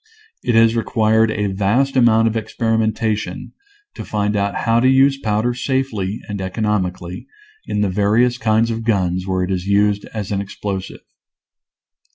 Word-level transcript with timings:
It 0.41 0.55
has 0.55 0.75
required 0.75 1.29
a 1.29 1.45
vast 1.53 1.95
amount 1.95 2.27
of 2.27 2.35
experimentation 2.35 3.53
to 3.93 4.03
find 4.03 4.35
out 4.35 4.55
how 4.65 4.79
to 4.79 4.89
use 4.89 5.19
powder 5.19 5.53
safely 5.53 6.21
and 6.27 6.41
economically 6.41 7.27
in 7.67 7.81
the 7.81 7.89
various 7.91 8.39
kinds 8.39 8.71
of 8.71 8.83
guns 8.83 9.27
where 9.27 9.43
it 9.43 9.51
is 9.51 9.67
used 9.67 10.05
as 10.05 10.31
an 10.31 10.41
explosive. 10.41 11.01